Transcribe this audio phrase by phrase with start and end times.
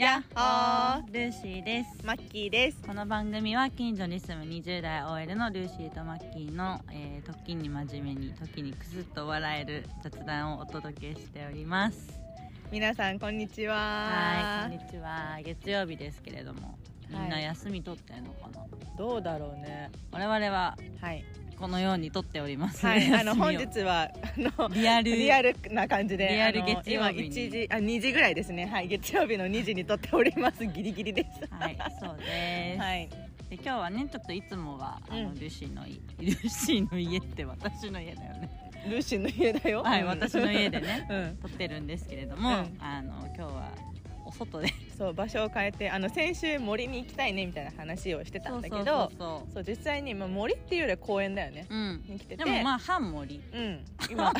[0.00, 1.12] やっほー。
[1.12, 2.06] ルーシーです。
[2.06, 2.78] マッキーです。
[2.86, 12.18] この番組は近所に住む20代 OL のルーシーとマッキーの、えー、時に真面目に時にクスッと笑える雑談をお届けしております。
[12.72, 13.76] 皆さんこんにちは。
[13.76, 15.38] はいこんにちは。
[15.44, 16.78] 月曜日ですけれども
[17.10, 18.64] みんな休み取ってんのかな、
[18.96, 19.90] どうだろうね。
[20.12, 21.22] 我々ははい
[21.60, 27.26] このように撮っております、はいあの本日はあのリアルリアルな感じでリアル月曜日に。
[27.26, 28.64] 今1時あ2時ぐらいですね。
[28.64, 30.64] はい月曜日の2時に撮っております。
[30.66, 31.46] ギリギリです。
[31.52, 33.08] はいそうです、はい。
[33.50, 35.34] で今日はねちょっといつもはあの、うん。
[35.34, 38.50] ルーシーのいルーシーの家って私の家だよね。
[38.88, 39.82] ルーシーの家だよ。
[39.82, 40.08] はい、うん。
[40.08, 41.36] 私の家でね うん。
[41.42, 42.76] 撮ってるんですけれども、うん。
[42.80, 43.70] あの今日は
[44.30, 44.68] お外で。
[44.96, 51.66] そう場所を変えてあの先週森に行きたいねみたいな話をしてたんだけどそう実際に、まあ、森っていうよりは公園だよね。
[51.70, 52.04] うん。
[52.06, 52.44] に来てて。
[52.44, 53.40] でもまあ半森。
[53.52, 53.84] うん。
[54.10, 54.32] 今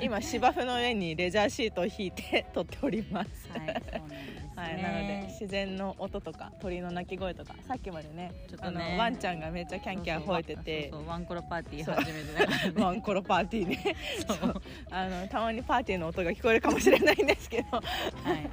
[0.00, 3.48] 今芝生の上にレジャーシートを引いて撮っております。
[3.50, 12.82] はいそうなんですね、はい、なので自然の音とか鳥の鳴き声とかさっきまでねちょっとねあのワンちゃんがめっちゃキャンキャン吠えててそうワンコロパーティー始めてね。
[12.82, 13.96] ワンコロパーティーね。
[14.26, 14.62] そう。
[14.90, 17.82] あのたまにパーティーの音が聞こえるかもしれないんですけどはい。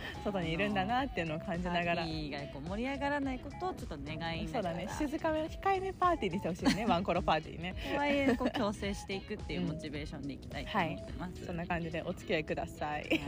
[0.24, 2.04] 外にいるんだなっていうのを感じパながら。
[2.04, 4.48] ーティーがこう盛り上がらないことをちょっと願いながら。
[4.48, 4.88] そうだね。
[4.98, 7.76] 静かめの控えめパーティーにしてほしいね ワンコロパーティーね。
[7.94, 13.04] とはいえこう強制していくっていうモチベーションでいきたいと思ってます、そんな感じでお付き合いください。
[13.04, 13.20] はい、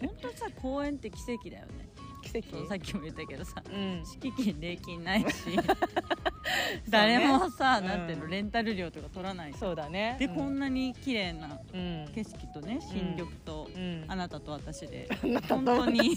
[0.00, 1.88] 本当さ公園って奇跡だよね
[2.22, 2.68] 奇跡。
[2.68, 4.02] さっきも言ったけどさうん。
[4.04, 5.26] 敷金礼金ないし
[6.88, 7.86] 誰もさ、うん。
[7.86, 9.54] なんていうのレンタル料とか取らない。
[9.54, 10.16] そうだね。
[10.18, 10.34] で、うん。
[10.36, 12.08] こんなに綺麗なうん。
[12.14, 14.04] 景色とね新緑と、うん。
[14.08, 15.08] あなたと私で
[15.48, 16.16] 本当に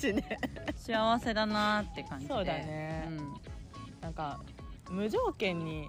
[0.75, 2.33] 幸せだなって感じで。
[2.33, 3.05] そうだね。
[3.07, 3.17] うん。
[4.01, 4.39] なんか
[4.89, 5.87] 無条件に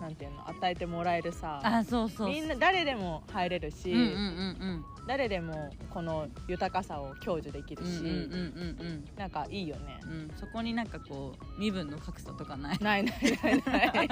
[0.00, 2.28] なんていうの与えてもらえるさあそうそう。
[2.28, 9.98] みんな誰でも入れるし、うんうんうん誰でもこの豊かさを享受できるし、うんうんうんうんなんかいいよね。
[10.04, 10.10] うん。
[10.10, 12.78] うんそこになんかこう身分の格差とかない？
[12.78, 14.08] ないないないない。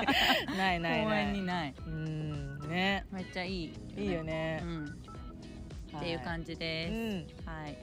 [0.57, 1.25] ないない公ない。
[1.27, 1.75] 園にない。
[1.87, 3.05] うんね。
[3.13, 3.75] めっちゃいい。
[3.97, 4.63] いいよね。
[4.65, 4.85] う、ん。
[5.97, 7.77] っていう感じじです、はい。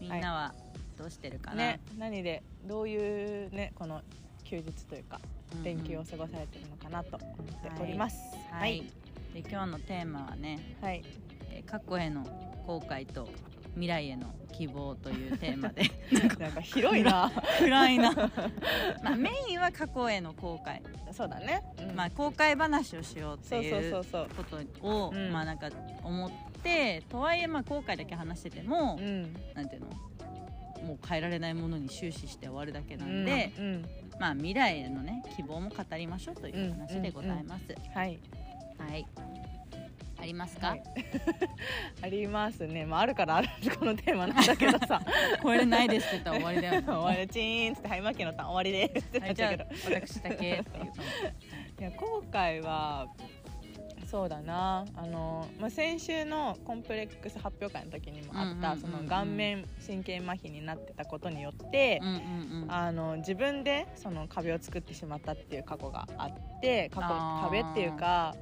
[0.00, 0.54] みんなは
[0.98, 1.80] どうしてるかな、ね。
[1.98, 4.02] 何でどういうねこの
[4.54, 5.20] 休日というか
[5.52, 5.64] うんうん。
[5.64, 8.16] 連休を過ごされてるのかなと思っております。
[8.50, 8.84] はい、
[9.32, 11.02] で今日のテーマはね、はい、
[11.50, 12.22] えー過去への
[12.66, 13.28] 後悔と
[13.72, 15.82] 未来への希望というテーマで。
[16.38, 17.32] なんか広いな。
[17.58, 18.12] 暗いな。
[19.02, 20.80] まあメインは過去への後悔、
[21.12, 21.96] そうだね、うん。
[21.96, 25.32] まあ後悔話をしようってそうそういそうことをうん。
[25.32, 25.70] まあなんか
[26.02, 26.30] 思っ
[26.62, 29.34] てとはいえまあ後悔だけ話してても、うん。
[29.54, 29.88] なんていうの？
[30.84, 33.64] もう変えられないものに終始して終わるだけなんで、うん。
[33.64, 33.84] うん
[34.18, 37.64] まあ未来へのね希望も語りましょうという話でございます、
[37.94, 38.18] はい。
[38.78, 39.06] はい。
[40.16, 40.82] ありますか、はい。
[42.02, 42.86] ありますね。
[42.86, 43.48] まああるからある
[43.78, 45.02] このテーマなんだけどさ。
[45.42, 46.86] これないですって言ったら終わりだよね。
[46.86, 47.28] 終わり。
[47.28, 49.64] チーンっつって「はいマッキーのターン終わりです」ってなっちゃうけど。
[49.84, 50.64] 私だけっていう。
[50.64, 50.78] か
[51.80, 53.08] いや後悔は
[54.14, 54.84] そうだな。
[54.94, 58.76] あの、まあ、先週のコンプレックス発表会の時にもあった、
[59.08, 62.72] 顔面神経麻痺になってたことによって、うんうんうん。
[62.72, 68.36] あの自分でその壁を作ってしまったっていう過去があって過去壁っていうか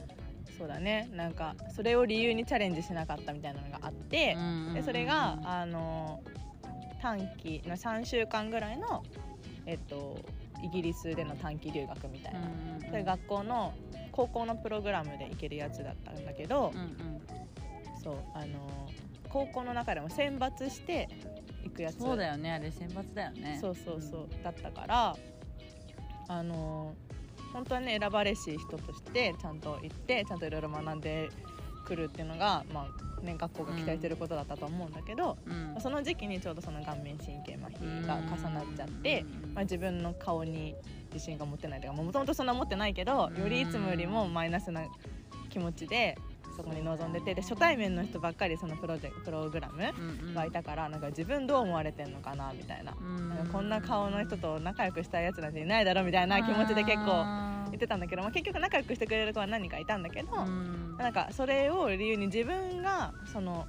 [0.59, 1.09] そうだね。
[1.15, 6.21] なんかそれを理由にチャレンジしなかったみたいなのがあって、うんうんうんでそれがあの
[7.01, 9.03] 短期の3週間ぐらいの、
[9.65, 10.19] えっと、
[10.63, 12.91] イギリスでの短期留学みたいな、うんうん。
[12.91, 13.73] それ学校の
[14.13, 16.93] 高校のプログラムで行けるやつだったんだけど、うんうん。
[18.03, 18.89] そうあの
[19.29, 21.09] 高校の中でも選抜して
[21.65, 21.99] 行くやつ。
[21.99, 23.59] そうだよねあれ選抜だよね。
[23.61, 25.17] そうそうそう、だったから
[26.29, 26.95] あの
[27.53, 31.29] 本当はね選ばれし人としてちゃんと行ってちゃんといろいろ学んで
[31.93, 35.81] くるっていうのが、まあね、学校が期待してることだったと思うんだけど、うん。
[35.81, 39.55] その時期にちょうどその顔面神経麻痺が重なっちゃって、うん。
[39.55, 40.75] まあ、自分の顔に
[41.13, 44.83] 自信が持ってないというかもともとそんな持ってないけどよりいつもよりもマイナスな
[45.51, 46.17] 気持ちで
[46.57, 50.35] そこに臨んでてで初対面の人ばっかりそのプロジェプログラムうんうん。
[50.35, 52.95] がいたからなんか自分どう思われてんのかなみたいな。
[52.99, 53.29] うん。
[53.29, 60.97] なんかこんな顔の人と仲良くしたいやつなんていないだろみたいな気持ちで結構言ってたんだけど、まあ、結局仲良くしてくれる子は何人かいたんだけど、うん。
[60.97, 63.67] なんかそれを理由に自分がその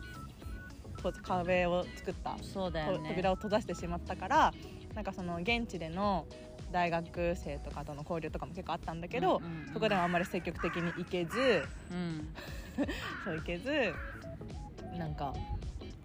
[1.01, 3.09] と壁を作った、とそうだよね。
[3.09, 4.53] 扉を閉ざしてしまったから
[4.93, 6.27] なんかその現地での
[6.71, 9.73] 大学生とかとの交流とかも結構あったんだけど、うんうんうん。
[9.73, 12.33] そこでもあんまり積極的に行けずうん。
[13.23, 13.95] そう行けず
[14.97, 15.33] なんか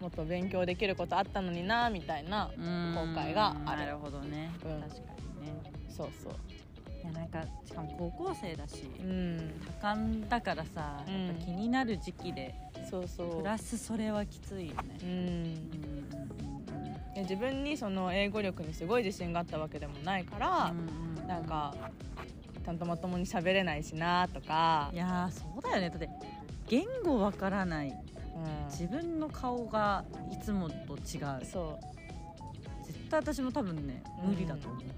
[0.01, 2.94] もっと勉強できることあったのになみたいなうん。
[2.94, 3.83] 後悔がある。
[3.83, 4.81] なるほどね、うん。
[4.81, 5.01] 確か
[5.41, 5.73] にね。
[5.89, 6.33] そうそう。
[6.33, 6.57] い
[7.05, 9.50] やなんかしかも高校生だし、うん。
[9.67, 12.55] 多感だからさ、うんやっぱ気になる時期で
[12.91, 13.37] そうそう。
[13.39, 14.99] プラスそれはきついよね。
[15.03, 15.69] う、ん。
[17.23, 20.73] 自分にその英語力にすごい自信があったわけでもないから、
[21.19, 21.75] うんなんか
[22.65, 24.91] ちゃんとまともに喋れないしなとか。
[24.93, 25.91] い、やーそうだよね。
[25.91, 26.09] だって
[26.69, 27.94] 言語わからない
[28.39, 31.44] うん、自分の顔がいつもと違う。
[31.44, 31.79] そ
[32.87, 34.94] 絶対私も多分ね無理だと思う、うだ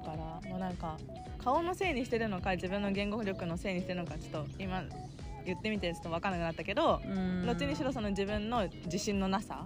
[0.00, 0.96] からもうなんか
[1.42, 4.82] 顔のせいにしてるのか自分の言語力のせいにしてるのかちょっと今
[5.44, 7.46] 言ってみてちょっと分からなくなったけど、うん。
[7.46, 9.64] どっちにしろその自分の自信のなさ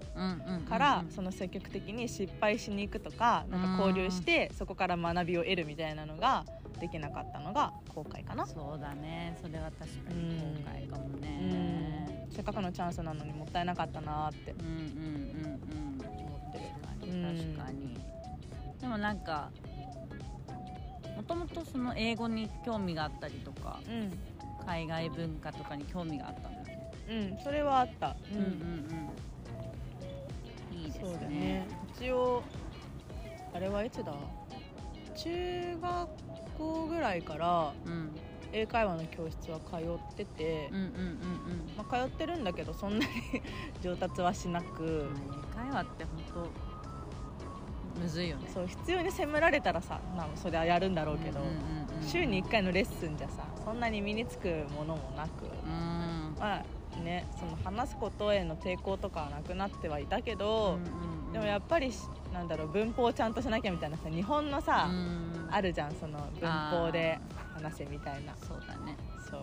[0.69, 6.44] から、その積極的に失敗しに行くとかなんか交流してそこから学びを得るみたいなのが
[6.80, 9.37] できなかったのが後悔かな、そうだね。
[9.42, 14.52] それは確かに後悔かもうねん、せっかくのチャンスなのにもったいなかったなって。
[14.52, 14.78] うんうんうんう
[15.50, 16.04] ん。
[16.04, 16.64] 思ってる
[17.56, 17.98] 確かに。
[18.80, 19.63] でもなんかも
[21.26, 24.12] ともとその英語に興味があったりとかうん。
[24.67, 28.37] 海外文化とかに興味があったんだよねうんそれはあった、うん。
[28.37, 29.11] うんうん
[30.73, 31.29] いいですそうだね。
[31.29, 32.43] ね一応
[33.53, 34.12] あれはいつだ？
[35.15, 36.09] 中学
[36.59, 38.17] 校ぐらいからうん。
[38.53, 41.76] 英会話の教室は通ってて、うんうんうんうん。
[41.76, 43.12] まあ、通ってるんだけどそんなに
[43.82, 45.11] 上達はしなく、
[45.53, 46.74] 英会話って本当
[48.00, 48.50] むずいよね。
[48.52, 51.41] そう必要に責められたらさ、まあ、それはやるんだろうけど、
[52.06, 56.37] 週に1回のレッスンじゃさそんなに身につくものもなく、うん。
[56.38, 56.64] まあ
[57.02, 60.79] ねその話すことへの抵抗とかはなくなってはいたけど、
[61.32, 62.00] でもやっぱりし
[62.32, 65.49] なんだろう文法をちゃんとしなきゃみたいなさ日本のさ、うん。
[65.50, 67.19] あるじゃんその文法で
[67.55, 68.35] 話せみたいな。
[68.37, 68.97] そうだね。
[69.31, 69.40] そう。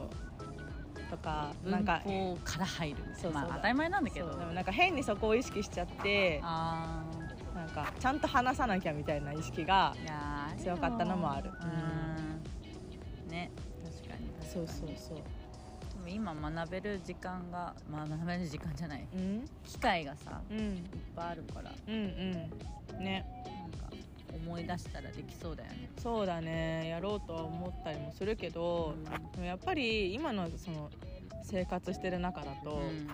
[1.09, 3.33] とかな文んか法から入るそうそう。
[3.33, 4.29] まあ当たり前なんだけど。
[4.29, 7.00] でもなんか変にそこを意識しちゃってあなん
[7.71, 9.95] かちゃんと話さなきゃみたいな意識が
[10.61, 11.51] 強かったのもある。
[11.63, 11.65] う
[13.27, 13.31] ん。
[13.31, 13.51] ね
[13.83, 14.29] 確かに。
[14.29, 15.17] 確かにそうそうそう。
[15.17, 19.07] でも今学べる時間がまあ学べる時間じゃない。
[19.13, 19.45] うん。
[19.65, 20.57] 機会がさうん。
[20.57, 20.83] いっ
[21.15, 21.71] ぱいあるから。
[21.87, 23.03] うんうん。
[23.03, 23.25] ね。
[23.45, 23.89] なんか
[24.33, 25.89] 思い出したらできそうだよね。
[26.01, 26.89] そうだね。
[26.89, 28.95] やろうとは思ったりもするけど、
[29.35, 30.89] でもやっぱり今のその
[31.43, 33.07] 生活してる中だと、うん。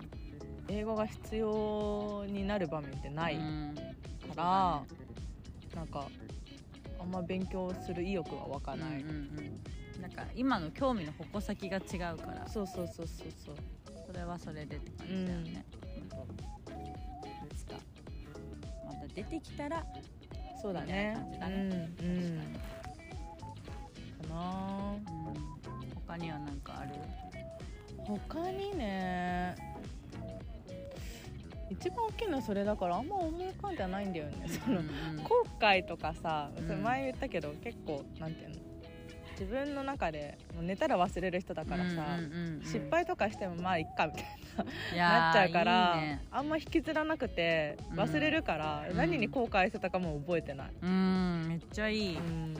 [0.70, 3.36] 英語が必要になる場面ってない。
[3.36, 3.76] うん
[4.36, 4.84] から、
[5.76, 6.08] なんか
[7.00, 9.16] あんま勉強する意欲は湧かない、うんうん
[9.96, 10.02] うん。
[10.02, 11.82] なんか今の興味の矛先が違
[12.14, 12.48] うから。
[12.48, 13.56] そうそうそうそうそう。
[14.06, 15.66] それはそれでって感じだよね、
[17.52, 17.74] いつか
[18.86, 19.86] また出てきたら
[20.62, 21.18] そうだね。
[21.40, 21.56] だね。
[22.02, 22.42] うんうん。
[22.42, 22.96] 確
[23.66, 23.74] か
[24.24, 24.30] に。
[24.30, 25.02] かなうん。
[26.08, 26.92] 他には何かある？
[28.06, 29.56] 他にね
[31.70, 34.48] 一番大きいのはそれだからあんま思い浮かんではないんだよね。
[34.48, 34.90] そのうん。
[35.18, 36.50] うん後悔とかさ
[36.84, 38.56] 前言ったけど、結構なんていうの
[39.32, 42.62] 自分の中で寝たら忘れる人だからさ、うんうんうんうん。
[42.64, 44.24] 失敗とかしてもまあいっかみたい
[44.94, 46.22] いやーになっちゃうからいいね。
[46.32, 48.00] あんま引きずらなくてうん。
[48.00, 48.98] 忘れるから、うん。
[48.98, 51.46] 何に後悔してたかも覚えてない、うん。
[51.50, 52.18] めっちゃいい。
[52.18, 52.56] うん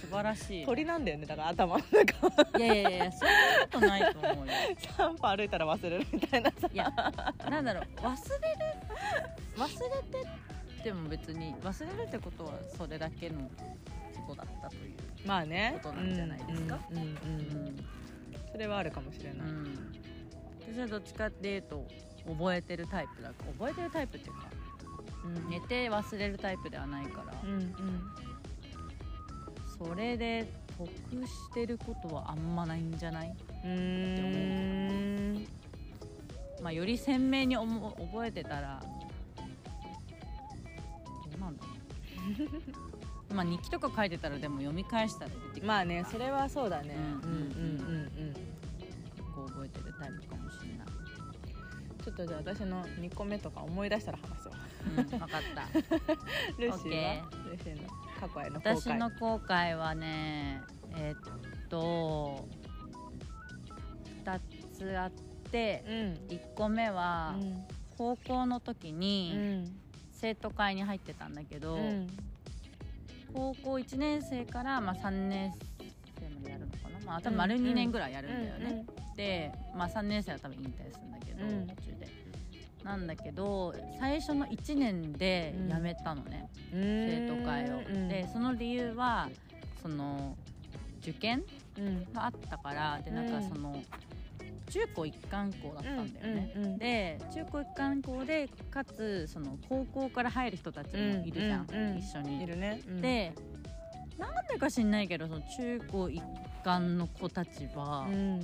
[0.00, 3.34] 素晴らしい鳥なんだよねだから頭の中いやいやいやそんな
[3.64, 4.52] ことないと思うよ。
[4.96, 6.68] 3歩歩いたら忘れるみたいなさ。
[6.72, 6.92] いや
[7.50, 8.16] なんだろう忘れる
[9.56, 9.76] 忘れ
[10.22, 10.28] て
[10.80, 13.40] っても別に忘れるってことはそれだけの
[14.26, 14.94] ことだったという
[15.26, 15.78] まあね。
[15.82, 16.78] ことなんじゃないですか？
[16.90, 17.08] うんうんうん。
[17.08, 17.76] ううんん、
[18.52, 19.92] それはあるかもしれない、うん、
[20.72, 21.84] 私はどっちかっていうと
[22.28, 23.52] 覚えてるタイプだから。
[23.52, 24.46] 覚えてるタイプっていうか
[25.24, 27.72] うん寝て忘れるタイプではないから、うんうん
[29.78, 30.46] それで
[30.78, 30.88] 得
[31.26, 33.34] してることはあんまないんじゃない？
[33.64, 35.46] うーん。
[36.62, 38.82] まあより鮮明に思覚えてたら
[39.36, 39.44] ど
[41.36, 41.70] うなんだろ
[43.30, 43.34] う。
[43.34, 46.94] まあ日記とか書いてたらでも読み返したら出てくるまあねそれはそうだね。
[46.94, 47.26] うんうんうん。
[47.26, 50.86] うんうん結構覚えてるタイプかもしれない。
[52.02, 54.52] ちょっとじゃあ私の2個目とか思い出したら話そう
[54.96, 55.68] うん分かった
[56.56, 57.88] ルーシーはルーシーの
[58.20, 58.74] 過去への後悔。
[58.80, 60.62] 私の後悔はね
[60.96, 62.48] えっと
[64.24, 64.40] 2
[64.72, 65.10] つあっ
[65.50, 65.94] てうん。
[66.28, 67.36] 1個目は
[67.96, 69.80] 高校の時うにん。
[70.12, 72.06] 生徒会に入ってたんだけど、うん。
[73.34, 75.52] 高校1年生からまあ3年
[76.18, 81.66] 生までやるのかな、まあ、多分丸2年ぐらいやるんだよね、で、まあ、3年生は多分引退するんだけど、うん。
[81.66, 82.08] 途中で
[82.86, 86.80] なんだけど最初の1年で辞めたのね、うん。
[86.80, 88.08] 生徒会を、うん。
[88.08, 89.28] でその理由は
[89.82, 90.36] その
[91.00, 91.42] 受験
[91.76, 92.12] うん。
[92.12, 93.82] があったからでなんかその、
[94.70, 96.78] 中高一貫校だったんだよね、うんうんうん。
[96.78, 101.98] で中高一貫校でかつその高校から入る人たちもいるじゃん、うんうんうん。
[101.98, 102.42] 一緒に。
[102.42, 102.80] いるね。
[102.86, 103.00] うん。
[103.02, 103.32] で
[104.16, 106.22] なんでか知んないけどその中高一
[106.62, 108.40] 貫の子たちはうん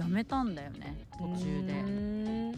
[0.00, 1.72] やめたんだよね途中で。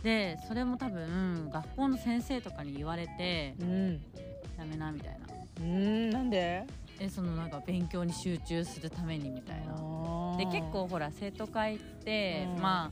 [0.03, 3.93] ででそれも多分学校の先生とかに言われてうん。
[4.59, 5.27] やめなみたいな。
[5.61, 6.65] うんなんで？
[7.01, 10.37] えそのなんか勉強に集中するためにみたいな。
[10.39, 12.63] で結構ほら生徒会って、うん。
[12.63, 12.91] まあ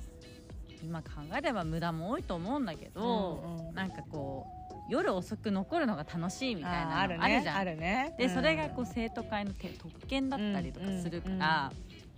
[0.83, 3.75] 今考えれば無駄も多いと思うんだけど、うんうん。
[3.75, 7.57] なんかこう夜遅く残るのが楽しいみたいなのああるじゃん。
[7.57, 8.15] あるね。
[8.19, 8.35] でうん。
[8.35, 11.73] それがこう生徒会のて特権だったりとかするから、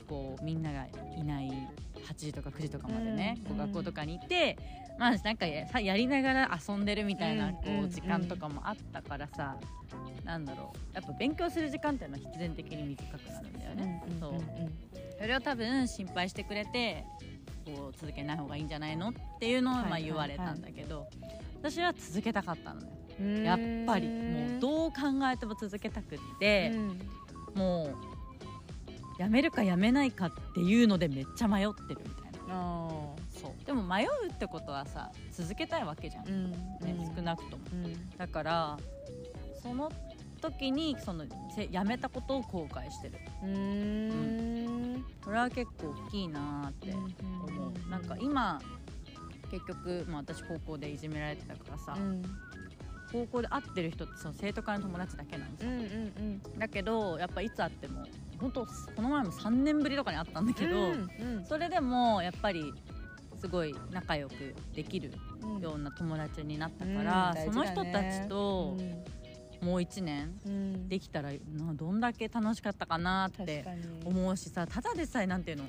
[0.08, 0.86] こうみんなが
[1.16, 1.50] いない
[2.02, 3.44] 8時とか9時とかまでね、うん。
[3.44, 4.56] こう学校とかに行って、
[4.98, 7.54] まあなんかやりながら遊んでるみたいなうん。
[7.54, 9.56] こう時間とかもあったからさ、
[10.24, 10.94] なんだろう。
[10.94, 14.02] やっぱ勉強する時間っていうのは必然的に短くなるんだよね。
[14.08, 14.32] うんそう。
[15.18, 17.04] それを多分心配してくれて
[17.64, 21.08] こう続けない方がいいんじゃないのっていうのをまあ言われたんだけど、
[21.60, 22.88] 私は続けたかったのよ。
[23.20, 23.44] うん。
[23.44, 25.00] やっぱりもうどう考
[25.32, 27.00] えても続けたくって、うん。
[27.54, 27.96] もう
[29.22, 32.54] やめるかやめないかっていうのでめっちゃ迷ってるみたいな。
[32.54, 32.88] あ
[33.30, 33.64] そう。
[33.64, 37.14] でも迷うってことはさ続けたいわけじゃん、ーうんねうん。
[37.14, 37.62] 少なくとも。
[37.72, 38.16] うん。
[38.18, 38.76] だから
[39.62, 39.92] その
[40.40, 41.24] 時にその
[41.54, 43.14] せやめたことを後悔してる。
[43.44, 45.04] うーん。
[45.24, 47.90] これは結構大きいなーって思う。
[47.90, 48.60] なんか今
[49.52, 52.22] 結局、まあ、私高校でいじめられてたからさ、うん。
[53.12, 55.78] 高校で会ってる人ってその生徒会の友達だけなんですよ、うんう
[56.56, 56.58] ん。
[56.58, 58.04] だけどやっぱいつ会っても
[58.42, 62.74] 本当この前も3年ぶりとかに会ったんだけど、うんそれでもやっぱり
[63.40, 65.60] すごい仲良くできるうん。
[65.60, 68.76] ような友達になったから、うんその人たちと
[69.62, 70.88] もう1年うん。
[70.88, 73.64] できたらなどんだけ楽しかったかなって
[74.04, 75.64] 思うしさただでさえなんていうの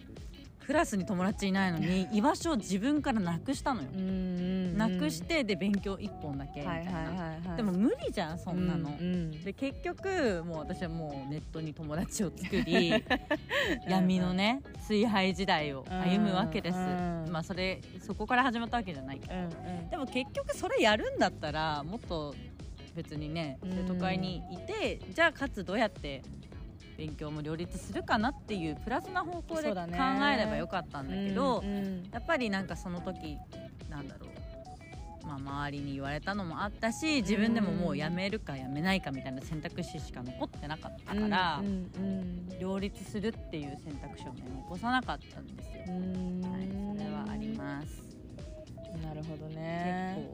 [0.66, 4.78] クラスに友達いないのに 居場所を自分からなくしたのよ、うんうんうん。
[4.78, 9.44] なくしてで勉強1本だけみたいな、でも無理じゃんそんなの、うんうん。
[9.44, 12.94] で結局もう私はもうネットに友達を作り
[13.88, 17.26] 闇のね崇拝時代を歩むわけです、うん。
[17.32, 19.90] まあそれそこから始まったわけじゃないけど、うんうん。
[19.90, 22.34] でも結局それやるんだったらもっと
[22.96, 23.72] 別にねうん。
[23.72, 26.22] 生徒会にいて、じゃあかつどうやって
[26.98, 29.80] 勉強も両立するかなっていうプラスな方向で考
[30.34, 32.10] えればよかったんだけどうんうん。
[32.12, 33.38] やっぱりなんかその時
[33.90, 34.28] なんだろ
[35.24, 45.84] う、まあ、周りに言われたのもあったし自分でももうやめるかやめないかみたいな選択肢しか残ってなかったから、うんうん両立するっていう選択肢をね残さなかったんですよ。
[45.88, 46.42] うん。
[46.42, 48.04] はい、それはあります。
[49.04, 50.30] なるほどね。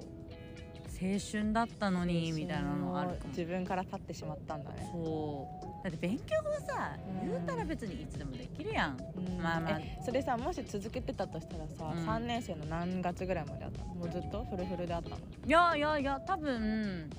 [0.91, 4.89] 結構青春だったのにみたいなのある自分から立ってしまったんだね。
[4.91, 7.29] そうだって勉強はさうん。
[7.29, 8.97] 言うたら別にいつでもできるやん。
[9.15, 9.41] うん。
[9.41, 9.79] まあまあ。
[9.79, 12.07] えそれさもし続けてたとしたらさ、うん。
[12.07, 13.93] 3年生の何月ぐらいまであったの？
[13.95, 15.17] もうずっとフルフルであったの？
[15.17, 17.09] いやいやいや多分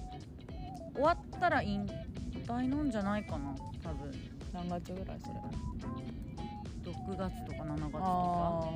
[0.94, 1.86] 終わったら引
[2.46, 4.12] 退なんじゃないかな多分。
[4.52, 5.34] 何月ぐらいそれ
[6.82, 8.00] ？6月とか7月とか。
[8.02, 8.68] あ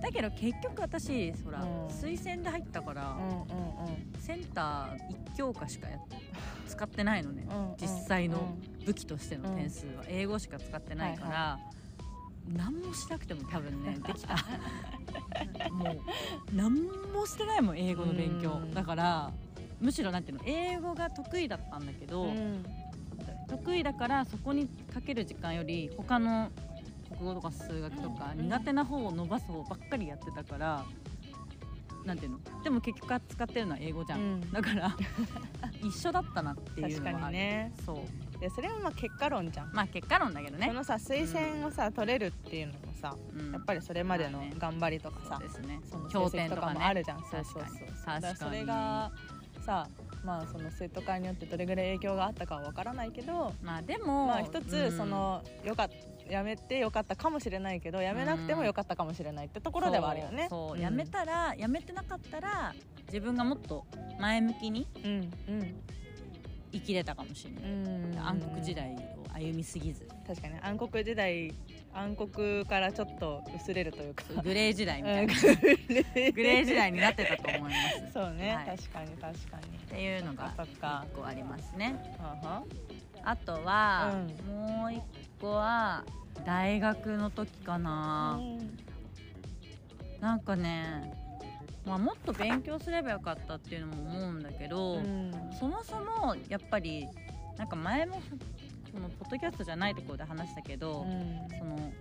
[0.00, 1.86] だけど結局私そら、うん。
[1.88, 4.20] 推薦で入ったから、あうんうん。
[4.20, 6.00] センター1教科しかやっ
[6.66, 10.04] 使ってないのね、うんうん実際の武器としての点数は。
[10.08, 11.58] 英語しか使ってないから、は
[12.48, 14.36] 何もしなくても多分ね できた。
[15.72, 16.00] もう
[16.54, 18.60] 何もしてないもん英語の勉強。
[18.62, 18.72] うん。
[18.72, 19.32] だから
[19.80, 22.64] むしろなんていうの英語が得意だったんだけど、うん。
[23.48, 26.50] 得意だからそこにかける時間より他の
[27.18, 30.84] 国語とか数学とかうん苦手な方を伸ばす方ばっかりやってたから
[32.04, 32.38] なんていうの？
[32.62, 34.52] でも結局使ってるのは英語じゃん、うん。
[34.52, 34.96] だから
[35.82, 37.72] 一緒だったなっていう確かのはあるにね。
[37.84, 38.38] そう。
[38.38, 40.68] でそれはまあ結果論じゃん、まあ結果論だけどね。
[40.68, 43.50] そのさ推薦をさ、取れるっていうのもさうん。
[43.50, 44.54] やっぱりそれまでのまあね。
[44.56, 45.80] 頑張りとかさ、そうですね。
[45.90, 46.74] その経典とかね。
[46.74, 47.88] もあるじゃん、そうそうそう。
[48.04, 48.36] 確かに。
[48.36, 49.10] それが
[49.64, 49.88] さ
[50.24, 54.96] まあその生徒会によってどれぐらい影響があったかはわからないけどまあでもまあ一つうん。
[54.96, 55.88] そのよかっ
[56.28, 60.48] やめてよかったかもしれないけどやめなくてもよかったかもしれないってところではあるよね。
[60.50, 62.74] そうんやめたらやめてなかったら
[63.06, 63.86] 自分がもっと
[64.18, 65.10] 前向きにうん
[65.48, 65.74] うん。
[66.72, 68.18] 生きれたかもしれない、うん。
[68.18, 68.98] 暗黒時代を
[69.32, 70.06] 歩みすぎず。
[70.26, 71.54] 確かに暗黒時代
[71.94, 74.24] 暗黒からちょっと薄れるというか。
[74.42, 75.38] グレー時代みたいな、うん
[76.32, 76.92] グレー時代。
[76.92, 77.70] になってたと思いま
[78.08, 78.12] す。
[78.12, 78.76] そうね、はい。
[78.76, 79.76] 確かに確かに。
[79.76, 81.94] っていうのがそっか1個ありますね。
[83.22, 84.12] あとは、
[84.46, 85.00] うもう1
[85.40, 86.04] 個は
[86.44, 88.40] 大学の時かな、
[90.20, 91.12] なんかね、
[91.84, 95.32] まあ、もっと勉強すればよかったっていうのも思うんだけど、うん。
[95.58, 97.06] そもそもやっぱり
[97.56, 98.20] なんか前も
[98.92, 101.06] そのポッドキャストじゃないところで話したけど、
[101.58, 101.92] その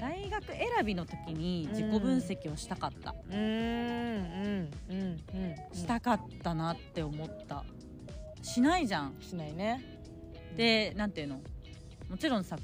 [0.00, 3.36] 大学選びの時に自己分析をしたかった、うん。
[3.36, 5.76] うんうんうんうん。
[5.76, 7.64] したかったなって思った。
[8.42, 9.14] しないじゃん。
[9.20, 9.82] しないね。
[10.56, 11.40] でなんていうの？
[12.10, 12.56] もちろんさ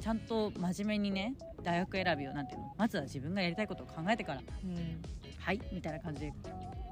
[0.00, 5.02] ちゃんと真面目にね大学選びをなんていうのまずは自分がやりたいことを考えてからうん。
[5.38, 6.32] はいみたいな感じで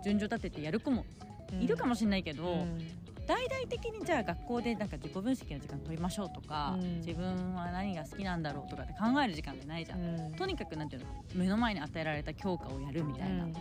[0.03, 1.05] 順序立ててやる子も
[1.53, 1.63] うん。
[1.63, 2.79] いるかもしれないけど、うん。
[3.27, 6.97] 大々的にじゃあ学校でなんか自己分析の時間取りましょうとか、うん。
[6.97, 10.33] 自分は何が好きなんだろうとかって考える時間ってないじゃん、うん。
[10.35, 13.53] とにかくなんていうの目の前に与えられた教科をやるみたいな、うん。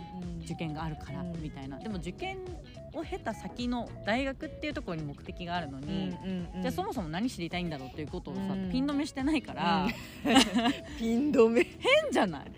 [0.44, 1.42] 受験があるからうん。
[1.42, 2.38] みたいな、でも受験
[2.94, 6.62] を経た先の大学っていうところに目的があるのうんに、うんうん。
[6.62, 8.70] じゃあそもそも何知りたいんだろうっていうことをさ、うん。
[8.70, 9.90] ピン止めしてないから、うん。
[10.98, 11.64] ピン止め？
[11.64, 12.52] 変じゃない？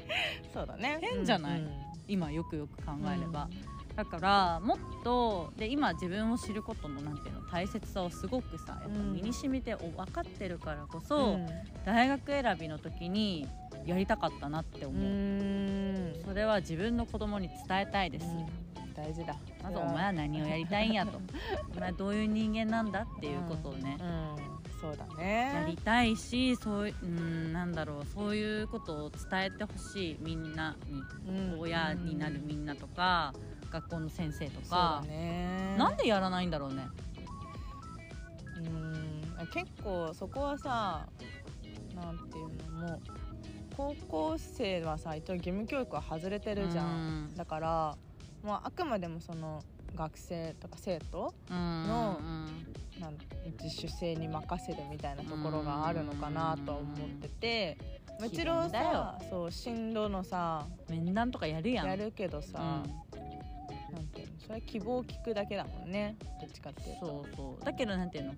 [0.53, 0.99] そうだね。
[1.01, 1.61] 変じゃない？
[1.61, 1.71] うん
[2.09, 3.49] 今よくよく考えれば、
[3.97, 11.41] だからもっとで今自分を知ることのなんていうの大切さをすごくさやっぱ身に染みてお分かってるからこそ、
[11.85, 13.49] 大学選びの時に
[13.85, 15.11] やりたかったなって思うんう、う
[16.21, 16.25] ん。
[16.25, 18.47] それは自分の子供に伝えたいです、うん
[18.97, 19.37] 大事だ。
[19.63, 21.21] まずお前は何をやりたいんやと。
[21.77, 24.37] お前はどういう人間なんだっていうことをね、うん。
[24.81, 25.53] そうだね。
[25.55, 28.07] やりたいしそういうんなんだろう。
[28.07, 31.03] そういうことを伝えてほしいみんなに。
[31.29, 31.61] うん。
[31.61, 33.33] 親になるみんなとか、
[33.71, 35.77] 学校の先生とそうかだ、ね。
[35.77, 36.87] なんでやらないんだろうね。
[38.57, 38.61] う
[39.43, 39.47] ん。
[39.53, 41.07] 結構そこはさ
[41.95, 43.01] なんていうのもう
[43.77, 47.97] 高校生はさ一応義務教育は外れてるじゃん、だから
[48.47, 49.61] もうあくまでもその
[49.97, 53.19] 学生とか生徒うんのうんなん
[53.63, 57.79] 自主性に任せるみたいなところがあるのかなとは思ってて
[58.21, 61.87] もちろさそう進路のさ面談とかやるやん。
[61.87, 63.95] やるけどさ、うん。
[63.95, 67.07] なんていうのそれは希望を聞くだけだもんねどっちかっていうと。
[67.07, 67.65] そうそう。
[67.65, 68.35] だけどなんていうの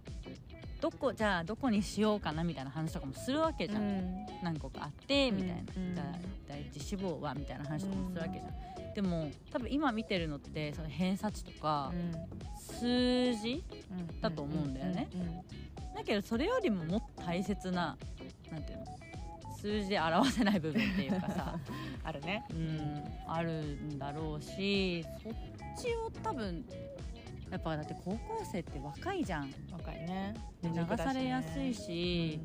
[0.81, 4.27] どこじゃあどこにしようかなみたいな話とかもするわけじゃん、うん。
[4.43, 5.95] 何個かあってみたいな、うん
[6.49, 8.55] 第一志望はみたいな話とかもするわけじゃん、
[8.99, 11.93] でも多分今見てるのってその偏差値とか
[12.59, 13.63] 数字
[13.93, 15.09] うんだと思うんだよね。
[15.95, 17.97] だけどそれよりももっと大切な
[18.51, 18.87] なんていうの
[19.57, 21.57] 数字で表せない部分っていうかさ
[22.03, 22.45] あるね。
[22.51, 25.33] うんあるんだろうしそっ
[25.81, 26.65] ちを多分
[27.53, 28.19] やっぱだって高校
[28.51, 29.55] 生って若いじゃん。
[29.71, 30.35] 若いね。
[30.61, 32.41] で流されやすいし、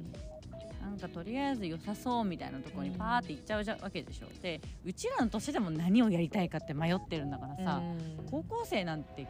[0.84, 4.28] なんかとりあえず良さそうみたいなところにパーって行っちゃうじゃわけでしょ。
[4.42, 8.28] でうちらの年でも何をやりたいかって迷ってるんだからさ、うん。
[8.30, 9.28] 高校生なんて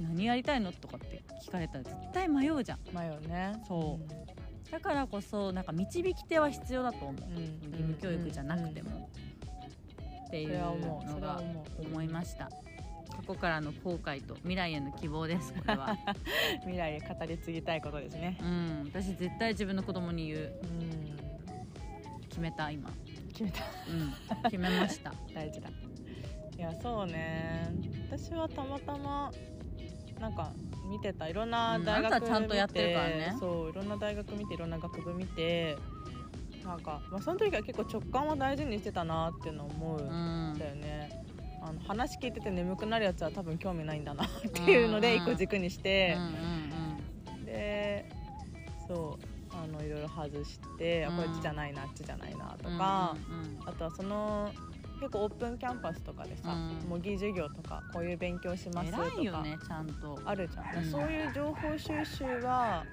[0.00, 3.62] 何やりたいのとかって聞かれたら絶対迷うじゃん迷うね。
[3.68, 4.70] そう。
[4.72, 7.42] だからこそなんか導き手は必要だと思う、うん。
[7.42, 9.10] 義務教育じゃなくても、
[10.26, 11.40] っていうのが
[11.78, 12.48] 思いました。
[13.14, 15.96] 過去からの後悔と未来への希望ですこれは。
[16.62, 18.38] 未来へ語り継ぎたいことですね。
[18.40, 18.90] うん。
[18.92, 20.52] 私絶対自分の子供に言う。
[20.62, 20.93] うん
[22.34, 22.90] 決めた今。
[23.28, 23.62] 決めた。
[23.88, 24.42] うん。
[24.50, 25.14] 決めました。
[25.32, 25.68] 大事だ。
[25.68, 27.70] いやそうね。
[28.10, 29.30] 私はたまたま
[30.20, 30.52] なんか
[30.90, 31.28] 見てた。
[31.28, 33.14] いろんな大学うんあんたちゃんとやってるからね。
[33.28, 35.76] 見てそういろんな大学見ていろんな学部見て
[36.64, 40.00] なんか、まあ、その時は結構直感を大事にしてたなっていうのを思う。
[40.00, 40.52] うん。
[40.54, 41.24] んだよね、
[41.62, 45.22] あの話聞いてて眠くなるやつは多分興味ないんだなっていうのでうん。
[45.22, 46.16] 一個軸にして。
[46.18, 47.44] うん、うん。
[47.44, 48.10] で
[48.88, 49.33] そう
[49.64, 51.16] あのいろいろ外して、あうん。
[51.16, 53.68] こっちじゃないなあっちじゃないなとうんか、うん。
[53.68, 54.52] あとはその
[55.00, 56.88] 結構オープンキャンパスとかでさ、うん。
[56.88, 60.18] 模擬授業とかこういう勉強しますとか偉いよねちゃんと。
[60.24, 60.90] あるじゃん、うん。
[60.90, 62.84] そういう情報収集は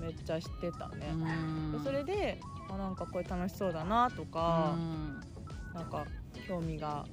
[0.00, 1.12] めっちゃ知ってたね、
[1.82, 5.20] それであなんかこれ楽しそうだなとかう、ん。
[5.74, 6.06] なんか
[6.46, 7.04] 興味が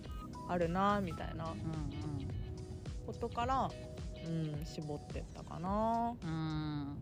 [0.47, 1.45] あるなみたいな
[3.06, 3.69] ことから、
[4.25, 6.15] うん、絞ってったかな。
[6.23, 6.97] うん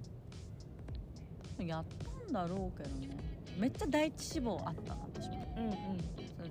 [1.59, 1.67] うん。
[1.67, 1.85] やっ
[2.33, 3.07] だろうけどね。
[3.57, 5.55] めっちゃ第一志望あったな私も。
[5.57, 5.73] うんうん。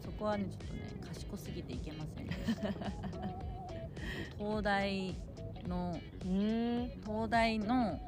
[0.01, 2.73] そそこはねちょっとね賢すぎていけませんでした。
[4.39, 5.15] 東大
[5.69, 6.91] のうん。
[7.05, 8.01] 東大の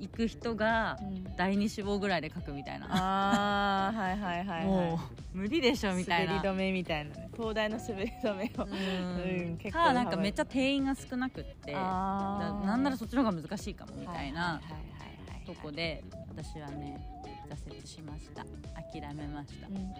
[0.00, 0.98] 行く人が
[1.36, 2.86] 第二志望ぐらいで書くみたいな。
[2.90, 4.64] あーはいはいはいはい。
[4.66, 5.00] も
[5.34, 6.34] う無理でしょみたいな。
[6.34, 7.14] 滑り止めみたいな。
[7.14, 8.64] ね東大の滑り止めを。
[8.64, 9.48] うん。
[9.48, 12.66] うん結構かなんかめっちゃ定員が少なくってだあー。
[12.66, 14.40] なんならそっちの方が難しいかもみたいな。
[14.40, 15.13] はいはいはいはい
[15.44, 16.98] とこで私はね
[17.48, 18.44] 挫折しました。
[19.00, 19.68] 諦めました。
[19.68, 19.92] うんうん。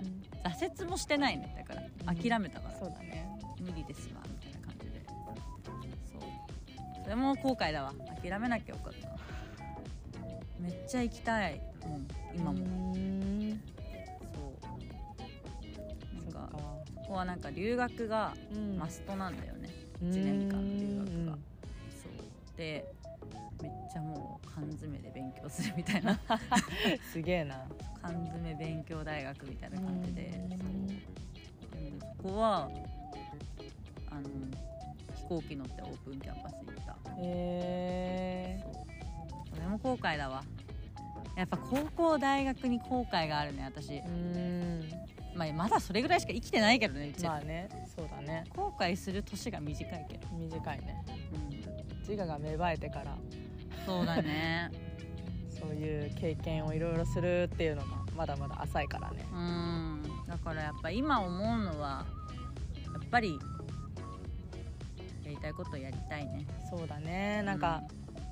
[0.42, 1.54] 挫折もしてないね。
[1.56, 3.28] だから諦めたから、そうだね。
[3.60, 5.02] 無理ですわみたいな感じで。
[6.10, 6.22] そう。
[7.02, 7.92] それも後悔だわ。
[8.22, 9.08] 諦めなきゃよかった。
[10.58, 13.60] めっちゃ行きたいもん今も、うん。
[14.32, 14.40] そ
[16.12, 16.24] う。
[16.24, 16.50] なんか
[16.94, 18.78] ここはなんか留学がうん。
[18.78, 19.68] マストなんだよね、
[20.02, 20.10] うん。
[20.10, 21.32] 1年間留学が。
[21.32, 21.44] うん
[21.90, 22.56] そう。
[22.56, 22.93] で
[23.62, 26.18] めっちゃもう缶詰で勉強するみたいな。
[27.12, 27.66] すげえな。
[28.02, 30.26] 缶詰勉強大学みたいな感じで。
[30.26, 30.58] うん。
[30.58, 30.90] そう
[31.72, 32.70] でそこは
[34.10, 34.28] あの
[35.14, 36.96] 飛行機乗ってオープンキャンパス行った。
[37.16, 38.64] へえ
[39.54, 40.42] それも後悔だわ。
[41.36, 44.88] やっぱ高校大学に後悔があるね私、うん。
[45.34, 48.44] まあ、まだそれぐらいしか生きてないけどねうち、まあねそうだね。
[48.56, 51.04] 後悔する年が短いけど、短いね。
[51.32, 53.16] うん、自我が芽生えてから
[53.86, 54.70] そうだね。
[55.50, 59.24] そういう経験をいろいろするっていうのがまだまだ浅いからね。
[59.32, 60.02] うん。
[60.26, 62.04] だからやっぱ今思うのは
[62.92, 63.38] やっぱり
[65.24, 66.46] やりたいことやりたいね。
[66.68, 67.42] そうだね。
[67.42, 67.82] なんか、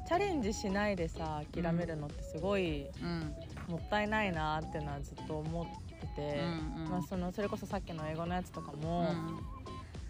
[0.06, 3.34] チャレンジしないでさ諦めるのってすごいうん。
[3.68, 5.66] もったいないなっていうのはずっと思っ
[6.00, 6.40] てて、
[6.76, 6.90] うんうん。
[6.90, 9.38] まあ、そのそれこそさっきの英語のやつとかうも、ん。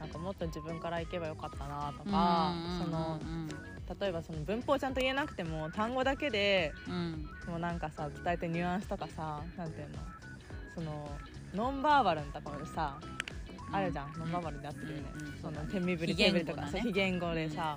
[0.00, 3.48] なんかもっと自分から行けばよかったなとか、そのうん
[4.00, 7.28] 例えばその文法ちゃんと言えなくても単語だけでうん。
[7.48, 9.94] もうなんかさ伝えてニュアンスとかさなんていうの？
[10.74, 11.10] その
[11.54, 12.98] ノンバーバルのところでさ、
[13.72, 14.12] あるじゃん。
[14.18, 17.76] ノンバーバルであってるよね、うんうんその手身振り手振りとかそう非言語でさ、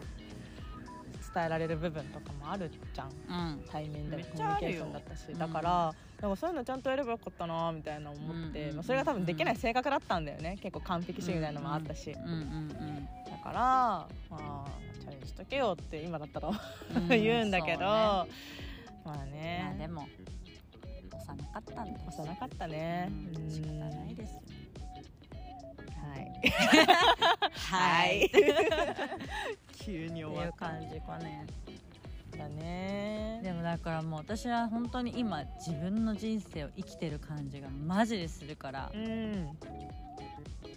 [1.33, 3.07] 伝えられる部分とかもあるじゃん。
[3.07, 3.65] うん。
[3.69, 10.57] 対面でのコミュニケーションだったし、だからなんかそういうのちゃんとやればよかったなみたいな思って、うんまあ、それが多分できない性格だったんだよね。
[10.61, 12.19] 結構完璧主義みたいなのもあったし、だ
[13.43, 14.65] からまあ
[15.01, 17.85] チャレンジしとけよって今だったらうん 言うんだけど、ね。
[17.85, 18.27] まあ
[19.05, 20.07] まあねでも
[21.27, 22.21] 幼かったんです。
[22.21, 23.09] 幼かったね。
[23.35, 23.51] うん。
[23.51, 24.33] 仕方うんないです。
[24.33, 24.41] よ
[26.01, 26.31] はい。
[27.53, 28.31] はい。
[29.85, 31.45] 急にっていう感じかね
[32.35, 33.41] だね。
[33.43, 39.49] でもだからもう私は本当に今自分の人生を生きてる感じがマジでするからうん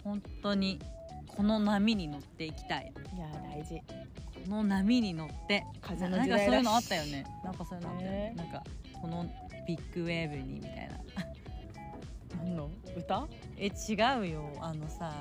[0.04, 0.78] 本当に
[1.26, 2.92] この波に乗っていきたい。
[3.14, 3.80] いや大事。
[4.44, 6.44] この波に乗って風のなん時代だ。
[6.44, 7.26] しかそういうのあったよね。
[7.44, 8.16] なんかそういうのあったよね。
[8.18, 8.62] ねなんか
[9.00, 9.26] この
[9.66, 10.98] ビッグウェーブにみたいな。
[12.42, 12.70] 何の？
[12.96, 13.28] 歌？
[13.56, 14.52] え違うよ。
[14.60, 15.12] あのさ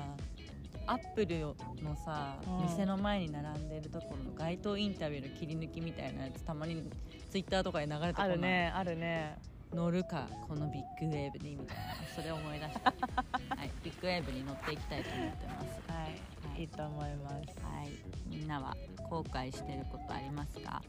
[0.90, 1.40] アップル
[1.84, 2.62] のさ、うん。
[2.62, 6.82] 店の前に並んでるところの街頭インタビューの切り抜きみたいなやつたまに
[7.30, 8.30] ツイッターとかで流れてこない。
[8.30, 9.38] あるねあるね。
[9.74, 11.82] 乗るかこのビッグウェーブにみたいな。
[12.16, 12.90] それを思い出した、
[13.54, 15.66] はい、ビッグウェーブに乗っていきたいと思ってます。
[15.92, 16.60] はい、はい。
[16.60, 17.34] いいと思います。
[17.36, 17.42] は
[17.84, 17.90] い。
[18.26, 18.74] みんなは
[19.10, 20.82] 後悔してることありますか？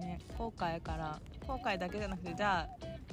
[0.00, 2.68] ね、後悔から後悔だけじゃなくてじゃあ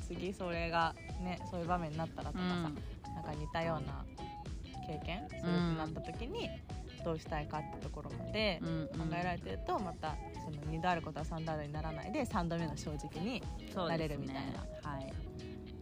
[0.07, 4.05] 次それがねそういう場面になったらとかさ、なんか似たような
[4.89, 5.47] 経験するって
[5.77, 6.49] なった時に
[7.05, 13.41] どうしたいかってところまでうん考えられてるとまたその2度あることは3度あるにならないで3度目の正直に
[13.75, 14.35] なれるみたい
[14.83, 15.13] なはい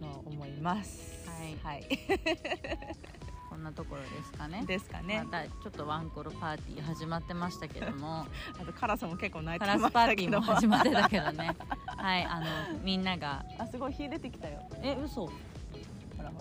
[0.02, 1.28] のを思います。
[1.64, 1.80] はい。
[1.80, 1.88] はい、
[3.50, 4.64] こんなところですかね。
[4.66, 5.24] ですかね。
[5.24, 8.26] またちょっとワンコロパーティー始まってましたけども。
[8.60, 10.38] あとカラスも結構泣いカてまラスパーティしたけど。
[10.38, 11.56] ーも始まってたけどね。
[11.86, 12.46] はいあの
[12.84, 13.46] みんなが。
[13.58, 14.62] あすごい火出てきたよ。
[14.84, 15.30] え嘘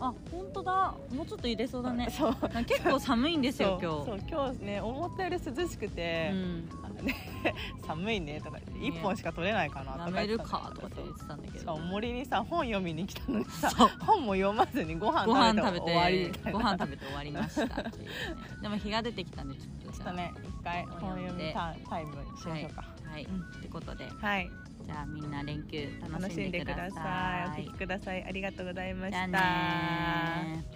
[0.01, 0.95] あ本当だ。
[1.11, 2.09] もうちょっと入れそうだね。
[2.11, 2.35] そう。
[2.67, 4.07] 結構寒いんですよ今 そう。
[4.07, 6.69] そう今日ね思ったより涼しく日て、うん。
[7.87, 8.87] 寒いねとか言ってね。
[8.89, 11.77] 一本しか取れないかなとか言ってたかとかって言ってたんだけど。
[11.77, 13.71] そう森にさ本読みに来たのにさ
[14.01, 18.05] 本も読まずにご飯食べて終わりご飯食べて終わりましたっていう。
[18.05, 18.11] ね
[18.63, 22.85] でも日が出てきたんでちょっとちょっとね一回本読みタタイムにしましょうか。
[23.11, 23.41] はい、うん。
[23.41, 24.09] ってことで。
[24.21, 24.51] はい、
[24.87, 27.63] じゃあみんな連休楽楽しんでください。
[27.63, 28.25] お聞きください。
[28.25, 30.76] ありがとうございました